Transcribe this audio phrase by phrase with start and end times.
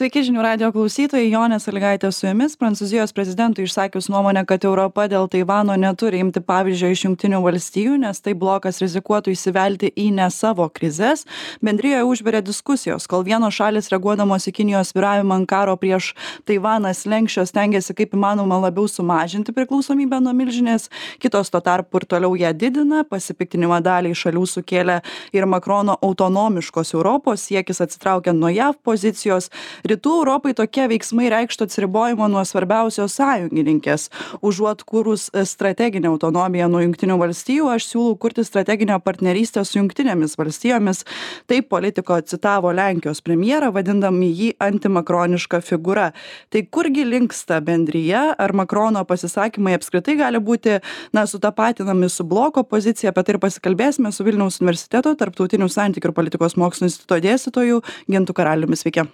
[0.00, 2.54] Sveiki žinių radio klausytojai, Jonė Saligaitė su jumis.
[2.56, 8.24] Prancūzijos prezidentui išsakius nuomonę, kad Europa dėl Taivano neturi imti pavyzdžio iš Junktinių valstijų, nes
[8.24, 11.26] tai blokas rizikuotų įsivelti į ne savo krizės.
[11.60, 16.14] Bendrijoje užvirė diskusijos, kol vienos šalis reaguodamos į Kinijos viravimą ant karo prieš
[16.48, 20.88] Taivaną slenkščios tengiasi kaip įmanoma labiau sumažinti priklausomybę nuo milžinės,
[21.20, 25.02] kitos tuo tarpu ir toliau ją didina, pasipiktinimą daliai šalių sukėlė
[25.36, 29.52] ir Makrono autonomiškos Europos siekis atsitraukiant nuo JAV pozicijos
[29.90, 34.08] rytų europai tokie veiksmai reikštų atsiribojimą nuo svarbiausios sąjungininkės.
[34.46, 41.04] Užuot kūrus strateginę autonomiją nuo jungtinių valstijų aš siūlau kurti strateginę partnerystę su jungtinėmis valstijomis.
[41.50, 46.10] Taip politiko citavo lenkijos premjerą vadindami jį antimakroniška figūra.
[46.50, 50.80] Tai kurgi linksta bendrija ar makrono pasisakymai apskritai gali būti
[51.16, 53.10] na sutapatinami su bloko pozicija?
[53.10, 58.36] Apie tai ir pasikalbėsime su vilniaus universiteto tarptautinių santykių ir politikos mokslų instituto dėstytoju gintu
[58.36, 58.78] karaliumi.
[58.78, 59.06] Sveiki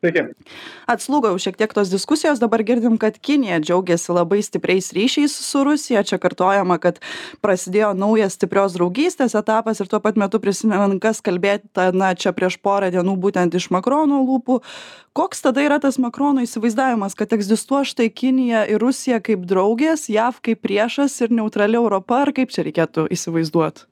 [0.00, 0.22] Sveiki.
[0.88, 5.60] Atslūgo jau šiek tiek tos diskusijos, dabar girdim, kad Kinija džiaugiasi labai stipriais ryšiais su
[5.66, 7.02] Rusija, čia kartojama, kad
[7.44, 12.56] prasidėjo naujas stiprios draugystės etapas ir tuo pat metu prisimenant, kas kalbėta, na, čia prieš
[12.64, 14.62] porą dienų būtent iš Makrono lūpų.
[15.12, 20.40] Koks tada yra tas Makrono įsivaizdavimas, kad egzistuoja štai Kinija ir Rusija kaip draugės, JAV
[20.48, 23.84] kaip priešas ir neutrali Europa, ar kaip čia reikėtų įsivaizduoti?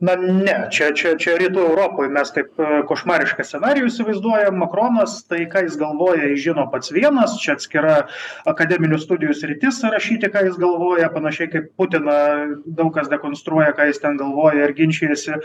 [0.00, 2.60] Na ne čia čia čia rytų europoj mes taip
[2.90, 4.58] košmarišką scenarijų įsivaizduojam.
[4.62, 7.34] Makronas tai ką jis galvoja jis žino pats vienas.
[7.42, 7.96] Čia atskira
[8.48, 11.10] akademinių studijų sritis rašyti ką jis galvoja.
[11.14, 12.18] Panašiai kaip putiną
[12.66, 15.40] daug kas dekonstruoja ką jis ten galvoja ir ginčijasi.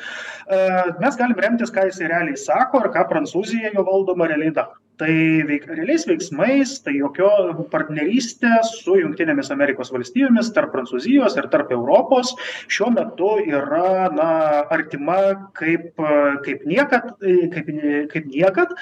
[1.01, 5.13] Mes galim remtis ką jisai realiai sako ir ką prancūzija jo valdoma realiai daro tai
[5.47, 7.30] veik realiais veiksmais tai jokio
[7.72, 12.33] partnerystė su jungtinėmis amerikos valstijomis tarp prancūzijos ir tarp europos
[12.72, 14.30] šiuo metu yra na
[14.73, 15.20] artima
[15.58, 16.02] kaip
[16.45, 17.14] kaip niekad
[17.55, 17.71] kaip
[18.14, 18.76] kaip niekad.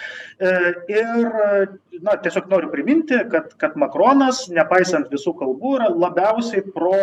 [0.91, 1.31] Ir
[2.01, 6.97] na tiesiog noriu priminti kad kad makronas nepaisant visų kalbų yra labiausiai pro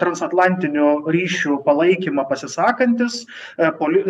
[0.00, 3.24] transatlantinių ryšių palaikymą pasisakantis
[3.78, 4.04] poli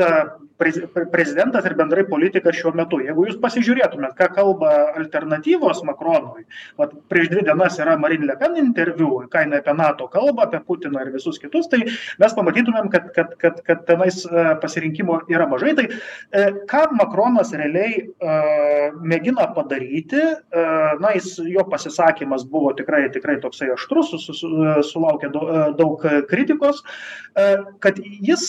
[1.11, 3.01] prezidentas ir bendrai politikas šiuo metu.
[3.03, 6.45] Jeigu jūs pasižiūrėtumėt ką kalba alternatyvos makronui
[6.79, 10.61] vat prieš dvi dienas yra marin le pen interviu ką jinai apie nato kalba apie
[10.63, 11.83] putiną ir visus kitus tai
[12.23, 14.21] mes pamatytumėm kad kad kad kad tenais
[14.63, 15.75] pasirinkimo yra mažai.
[15.75, 15.89] Tai
[16.71, 18.07] ką makronas realiai
[19.03, 20.23] mėgina padaryti
[21.03, 24.55] na jis jo pasisakymas buvo tikrai tikrai toksai aštrus su su
[24.95, 25.34] sulaukė
[25.79, 26.83] daug kritikos
[27.83, 28.45] kad jis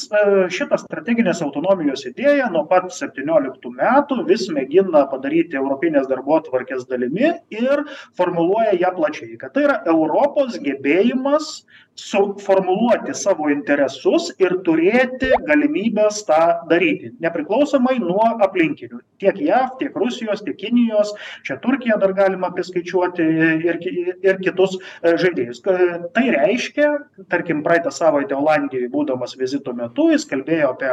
[0.53, 7.85] šitą strateginės autonomijos idėją nuo pat septynioliktų metų vis mėgina padaryti europinės darbotvarkės dalimi ir
[8.19, 11.63] formuluoja ją plačiai kad tai yra europos gebėjimas
[11.95, 18.99] suformuluoti savo interesus ir turėti galimybes tą daryti nepriklausomai nuo aplinkinių.
[19.23, 21.13] Tiek jav tiek rusijos tiek kinijos.
[21.47, 23.27] Čia turkiją dar galima priskaičiuoti
[23.69, 23.79] ir
[24.25, 25.61] ir kitus žaidėjus.
[25.63, 26.89] Tai reiškia
[27.31, 30.91] tarkim praeitą savaitę olandijoj būdamas vizito metu jis kalbėjo apie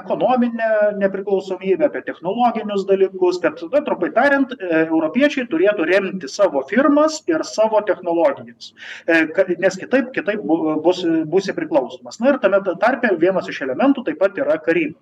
[0.00, 0.70] ekonominę
[1.02, 7.82] nepriklausomybę apie technologinius dalykus kad na trumpai tariant europiečiai turėtų remti savo firmas ir savo
[7.84, 8.72] technologijas.
[9.06, 10.42] Kad nes kitaip kitaip
[10.84, 11.02] bus
[11.32, 12.20] būsi priklausomas.
[12.20, 14.98] Na ir tame tarpe vienas iš elementų taip pat yra karyba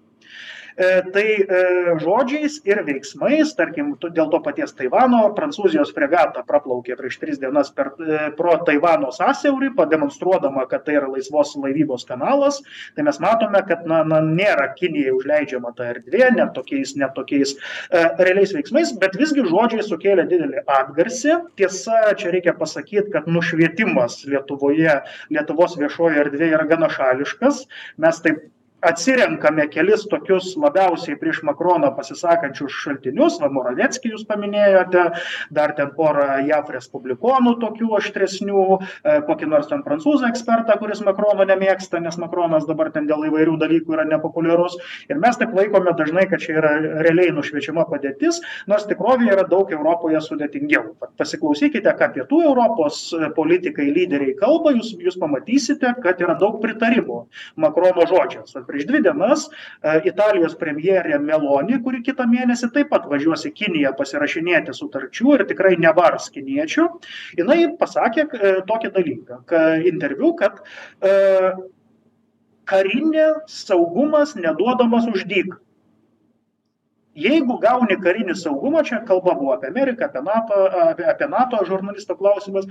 [1.15, 1.27] tai
[2.03, 7.93] žodžiais ir veiksmais tarkim dėl to paties taivano prancūzijos fregata praplaukė prieš tris dienas per
[8.39, 12.61] pro taivano sąsiaurį pademonstruodama kad tai yra laisvos laivybos kanalas.
[12.97, 17.55] Tai mes matome kad na na nėra kinijai užleidžiama ta erdvė ne tokiais ne tokiais
[17.93, 21.39] realiais veiksmais bet visgi žodžiai sukėlė didelį atgarsį.
[21.61, 24.99] Tiesa čia reikia pasakyt kad nušvietimas lietuvoje
[25.31, 27.65] lietuvos viešojoj erdvėj yra gana šališkas.
[28.03, 28.43] Mes taip
[28.89, 33.39] atsirenkame kelis tokius labiausiai prieš makroną pasisakančius šaltinius.
[33.43, 35.05] Va moraveckį jūs paminėjote
[35.55, 38.65] dar ten porą jav respublikonų tokių aštresnių
[39.29, 43.97] kokį nors ten prancūzų ekspertą kuris makrono nemėgsta nes makronas dabar ten dėl įvairių dalykų
[43.97, 44.77] yra nepopuliarus.
[45.09, 46.75] Ir mes taip laikome dažnai kad čia yra
[47.05, 50.95] realiai nušviečiama padėtis nors tikrovėje yra daug europoje sudėtingiau.
[51.21, 53.07] Pasiklausykite ką pietų europos
[53.37, 54.75] politikai lyderiai kalba.
[54.75, 57.25] Jūs jūs pamatysite kad yra daug pritarimo
[57.61, 59.47] makrono žodžiams prieš dvi dienas
[60.05, 65.77] italijos premjerė meloni kuri kitą mėnesį taip pat važiuos į kiniją pasirašinėti sutarčių ir tikrai
[65.79, 66.89] nebars kiniečių
[67.39, 68.27] jinai pasakė
[68.67, 70.63] tokį dalyką ka interviu kad
[72.67, 75.61] karinė saugumas neduodamas už dyką
[77.15, 82.17] jeigu gauni karinį saugumą čia kalba buvo apie ameriką apie nato apie apie nato žurnalisto
[82.19, 82.67] klausimas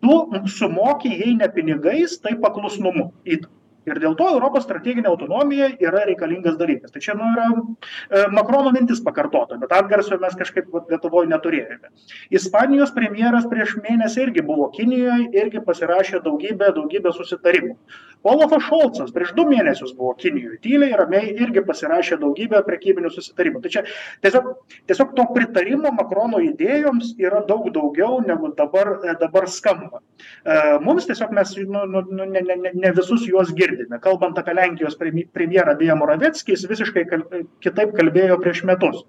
[0.00, 3.10] tu sumoki jei ne pinigais tai paklusnumu.
[3.26, 3.59] Įtaką
[3.90, 6.92] ir dėl to europos strateginė autonomija yra reikalingas dalykas.
[6.94, 11.90] Tai čia nu yra e, makrono mintis pakartota bet atgarsio mes kažkaip vat lietuvoj neturėjome.
[12.34, 17.76] Ispanijos premjeras prieš mėnesį irgi buvo kinijoj irgi pasirašė daugybę daugybę susitarimų
[18.22, 23.62] olafas šolcas prieš du mėnesius buvo kinijoj tyliai ramiai irgi pasirašė daugybę prekybinių susitarimų.
[23.64, 23.84] Tai čia
[24.24, 24.50] tiesiog
[24.90, 30.02] tiesiog to pritarimo makrono idėjoms yra daug daugiau negu dabar e, dabar skamba.
[30.44, 34.00] E, mums tiesiog mes nu nu nu ne ne ne visus juos girdim girdime.
[34.00, 37.24] Kalbant apie lenkijos premjerą beje moraveckį jis visiškai kal
[37.64, 39.04] kitaip kalbėjo prieš metus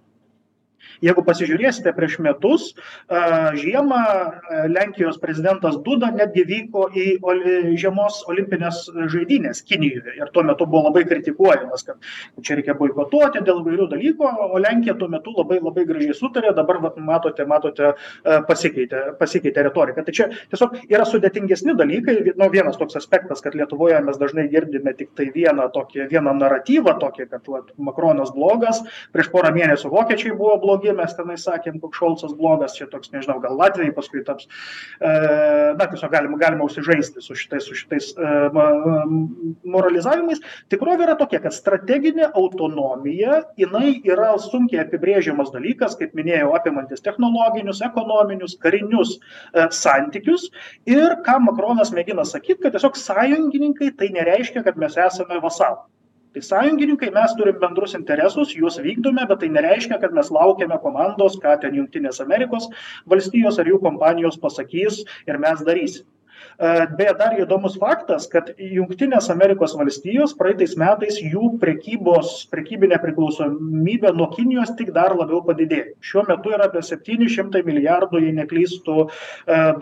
[1.05, 2.71] jeigu pasižiūrėsite prieš metus
[3.61, 4.01] žiemą
[4.71, 7.07] lenkijos prezidentas duda netgi vyko į
[7.79, 8.83] žiemos olimpines
[9.13, 10.15] žaidynes kinijoje.
[10.19, 11.97] Ir tuo metu buvo labai kritikuojamas kad
[12.45, 16.81] čia reikia boikotuoti dėl įvairių dalykų o lenkija tuo metu labai labai gražiai sutarė dabar
[16.83, 17.93] vat matote matote
[18.47, 20.05] pasikeitė pasikeitė retorika.
[20.05, 22.17] Tai čia tiesiog yra sudėtingesni dalykai.
[22.39, 27.27] Nu vienas toks aspektas kad lietuvoje mes dažnai girdime tiktai vieną tokį vieną naratyvą tokį
[27.31, 28.81] kad vat makronas blogas.
[29.15, 33.11] Prieš porą mėnesių vokiečiai buvo blogi irgi mes tenai sakėm koks šolcas blogas čia toks
[33.11, 34.47] nežinau gal latviai paskui taps.
[34.99, 35.11] E,
[35.77, 38.31] na tiesiog galima galima užsižaisti su šitais su šitais e,
[39.63, 40.41] moralizavimais.
[40.69, 47.81] Tikrovė yra tokia kad strateginė autonomija jinai yra sunkiai apibrėžiamas dalykas kaip minėjau apimantis technologinius
[47.85, 50.49] ekonominius karinius e, santykius.
[50.89, 55.87] Ir ką makronas mėgina sakyt kad tiesiog sąjungininkai tai nereiškia kad mes esame vasalai
[56.33, 61.37] tai sąjungininkai mes turim bendrus interesus juos vykdome bet tai nereiškia kad mes laukiame komandos
[61.43, 62.69] ką ten jungtinės amerikos
[63.13, 66.07] valstijos ar jų kompanijos pasakys ir mes darysim.
[66.61, 74.13] E, beje dar įdomus faktas kad jungtinės amerikos valstijos praeitais metais jų prekybos prekybinė priklausomybė
[74.15, 75.95] nuo kinijos tik dar labiau padidėjo.
[76.11, 79.09] Šiuo metu yra apie septyni šimtai milijardų jei neklystu e,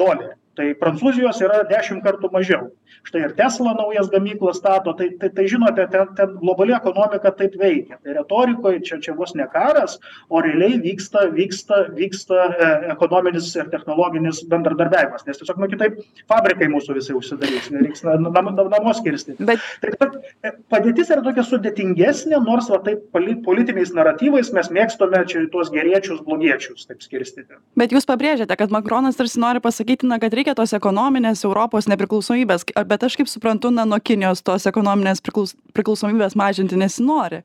[0.02, 2.70] dolerių tai prancūzijos yra dešim kartų mažiau.
[3.08, 7.56] Štai ir tesla naujas gamyklas stato tai tai tai žinote ten ten globali ekonomika taip
[7.60, 8.00] veikia.
[8.04, 9.98] Tai retorikoj čia čia vos ne karas
[10.30, 15.26] o realiai vyksta vyksta vyksta e ekonominis ir technologinis bendradarbiavimas.
[15.28, 19.94] Nes tiesiog nu kitaip fabrikai mūsų visi užsidarys nereiks na nam namus kirsti bet tai
[19.96, 25.46] kad e, padėtis yra tokia sudėtingesnė nors va taip pali politiniais naratyvais mes mėgstame čia
[25.54, 27.60] tuos geriečius blogiečius taip skirstyti.
[27.80, 32.66] Bet jūs pabrėžiate kad makronas tarsi nori pasakyti na kad reikia tos ekonominės europos nepriklausomybės
[32.90, 37.44] bet aš kaip suprantu na nuo kinijos tos ekonominės priklaus priklausomybės mažinti nesinori.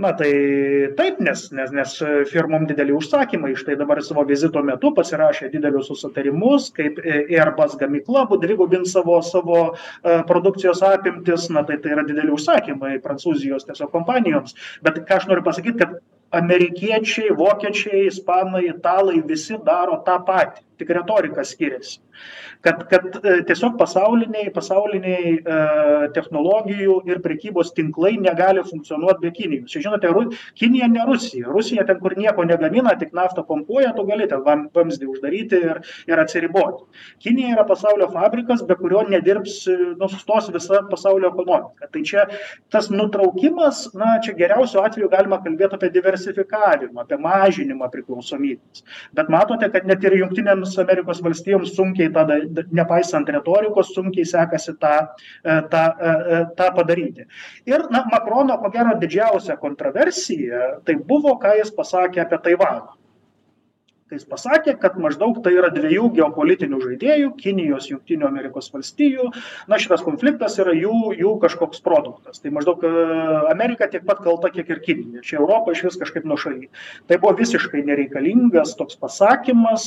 [0.00, 0.30] Na tai
[0.96, 1.90] taip nes nes nes
[2.30, 3.52] firmom dideli užsakymai.
[3.60, 9.60] Štai dabar savo vizito metu pasirašė didelius susitarimus kaip airbus gamykla dvigubins savo savo
[10.30, 11.50] produkcijos apimtis.
[11.50, 14.56] Na tai tai yra dideli užsakymai prancūzijos tiesiog kompanijoms.
[14.82, 16.00] Bet ką aš noriu pasakyt kad
[16.32, 22.00] amerikiečiai vokiečiai ispanai italai visi daro tą patį tik retorika skiriasi.
[22.62, 23.06] Kad kad
[23.48, 25.56] tiesiog pasauliniai pasauliniai e
[26.14, 29.70] technologijų ir prekybos tinklai negali funkcionuot be kinijos.
[29.72, 30.24] Čia žinote ru
[30.58, 31.48] kinija ne rusija.
[31.50, 35.80] Rusija ten kur nieko negamina tik naftą pumpuoja tu gali ten vam vamzdį uždaryti ir
[36.06, 36.84] ir atsiriboti.
[37.24, 39.58] Kinija yra pasaulio fabrikas be kurio nedirbs
[39.98, 41.90] nu sustos visa pasaulio ekonomika.
[41.92, 42.26] Tai čia
[42.70, 48.86] tas nutraukimas na čia geriausiu atveju galima kalbėt apie diversifikavimą apie mažinimą priklausomybės.
[49.18, 52.24] Bet matote kad net ir jungtinėms amerikos valstijoms sunkiai tą
[52.72, 54.94] nepaisant retorikos sunkiai sekasi tą
[55.44, 57.26] e tą e e tą padaryti.
[57.66, 63.01] Ir na makrono ko gero didžiausia kontroversija tai buvo ką jis pasakė apie taivaną
[64.12, 69.30] kai jis pasakė kad maždaug tai yra dviejų geopolitinių žaidėjų kinijos jungtinių amerikos valstijų.
[69.72, 72.42] Na šitas konfliktas yra jų jų kažkoks produktas.
[72.42, 72.84] Tai maždaug
[73.48, 75.22] amerika tiek pat kalta kiek ir kinija.
[75.24, 76.68] Čia europa išvis kažkaip nuošaly.
[77.08, 79.86] Tai buvo visiškai nereikalingas toks pasakymas.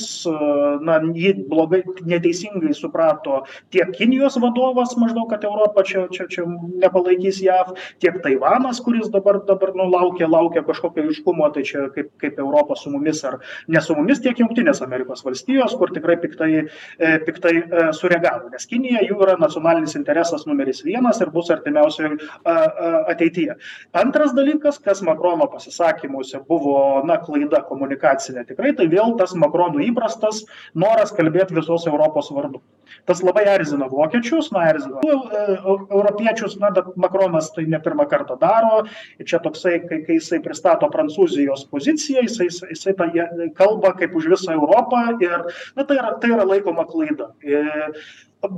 [0.86, 6.46] Na jį blogai neteisingai suprato tiek kinijos vadovas maždaug kad europa čia čia čia
[6.82, 12.10] nepalaikys jav tiek taivanas kuris dabar dabar nu laukia laukia kažkokio aiškumo tai čia kaip
[12.20, 16.50] kaip europa su mumis ar ne su mumis tiek jungtinės amerikos valstijos kur tikrai piktai
[16.62, 22.16] e piktai e sureagavo nes kinija jų yra nacionalinis interesas numeris vienas ir bus artimiausioj
[23.12, 23.56] ateityje.
[23.96, 30.44] Antras dalykas kas makrono pasisakymuose buvo na klaida komunikacinė tikrai tai vėl tas makronui įprastas
[30.74, 32.62] noras kalbėt visos europos vardu.
[33.06, 38.38] Tas labai erzina vokiečius na erzina e europiečius na bet makronas tai ne pirmą kartą
[38.38, 38.84] daro.
[39.18, 44.16] Ir čia toksai kai kai jisai pristato prancūzijos poziciją jisai jisai tą jie kalba kaip
[44.22, 47.32] už visą europą ir na tai yra tai yra laikoma klaida.
[47.42, 47.60] I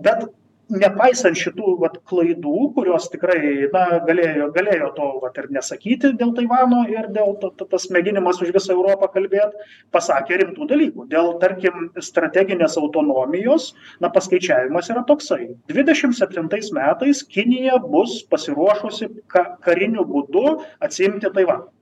[0.04, 0.28] bet
[0.68, 6.82] nepaisant šitų vat klaidų kurios tikrai na galėjo galėjo to vat ir nesakyti dėl taivano
[6.92, 9.56] ir dėl to tas mėginimas už visą europą kalbėt
[9.94, 11.08] pasakė rimtų dalykų.
[11.08, 13.72] Dėl tarkim strateginės autonomijos
[14.04, 15.54] na paskaičiavimas yra toksai.
[15.72, 21.72] Dvidešim septintais metais kinija bus pasiruošusi ka kariniu būdu atsiimti taivaną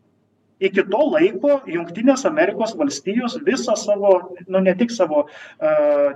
[0.60, 4.12] iki to laiko jungtinės amerikos valstijos visą savo
[4.48, 5.26] nu ne tik savo
[5.60, 5.72] a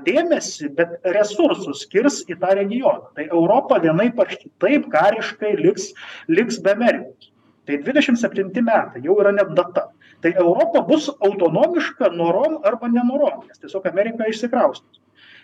[0.06, 3.11] dėmesį bet resursus skirs į tą regioną.
[3.16, 5.90] Tai europa vienaip ar kitaip kariškai liks
[6.28, 7.32] liks be amerikos.
[7.68, 9.90] Tai dvidešim septinti metai jau yra net data.
[10.25, 15.00] Tai europa bus autonomiška norom arba nenorom nes tiesiog amerika išsikraustys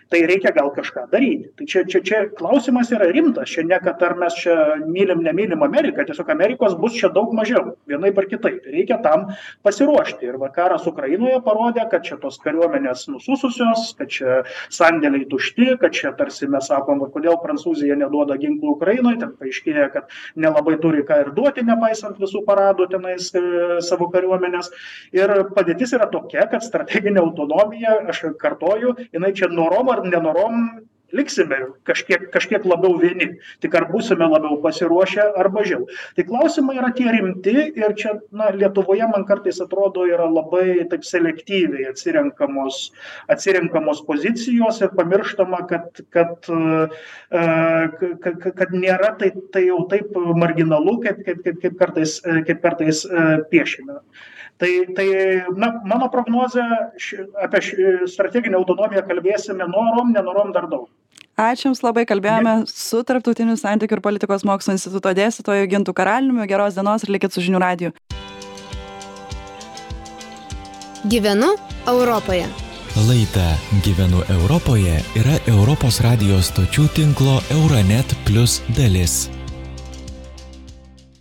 [0.09, 1.49] tai reikia gal kažką daryti.
[1.57, 4.55] Tai čia čia čia klausimas yra rimtas čia ne kad ar mes čia
[4.87, 8.63] mylim nemylim ameriką tiesiog amerikos bus čia daug mažiau vienaip ar kitaip.
[8.71, 9.27] Reikia tam
[9.67, 10.27] pasiruošti.
[10.27, 14.37] Ir va karas ukrainoje parodė kad čia tos kariuomenės nusususios kad čia
[14.69, 19.89] sandėliai tušti kad čia tarsi mes sakom va kodėl prancūzija neduoda ginklų ukrainai ten paaiškėja
[19.91, 23.43] kad nelabai turi ką ir duoti nepaisant visų paradų tenais e,
[23.83, 24.71] savo kariuomenės.
[25.15, 30.69] Ir padėtis yra tokia kad strateginė autonomija aš kartoju jinai čia norom ar nenorom
[31.15, 33.29] liksime kažkiek kažkiek labiau vieni.
[33.63, 35.87] Tik ar būsime labiau pasiruošę ar mažiau.
[36.15, 41.05] Tai klausimai yra tie rimti ir čia na lietuvoje man kartais atrodo yra labai taip
[41.07, 42.79] selektyviai atsirenkamos
[43.31, 46.51] atsirenkamos pozicijos ir pamirštama kad kad
[47.31, 47.43] a
[47.99, 52.61] ka ka kad nėra tai tai jau taip marginalu kaip kaip kaip kaip kartais kaip
[52.61, 53.05] kartais
[53.51, 54.01] piešiame
[54.61, 55.07] tai tai
[55.55, 56.65] na mano prognozė
[56.97, 60.87] ši apie ši strateginę autonomiją kalbėsime norom nenorom dar daug
[61.37, 66.79] ačiū jums labai kalbėjome su tarptautinių santykių ir politikos mokslų instituto dėstytoju gintu karaliumi geros
[66.79, 67.93] dienos ir likit su žinių radiju
[71.07, 71.47] Gyvenu
[71.87, 72.47] Europoje.
[73.07, 79.36] Laida Gyvenu Europoje yra Europos radijos stočių tinklo Euronet Plus dalis.